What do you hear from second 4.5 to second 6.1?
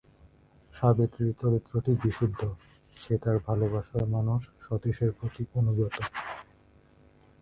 সতীশ-এর প্রতি অনুগত।